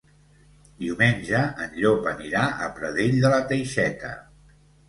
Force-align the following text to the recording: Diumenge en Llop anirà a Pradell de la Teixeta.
Diumenge 0.83 1.41
en 1.65 1.77
Llop 1.83 2.09
anirà 2.13 2.47
a 2.65 2.71
Pradell 2.79 3.23
de 3.27 3.33
la 3.35 3.41
Teixeta. 3.53 4.15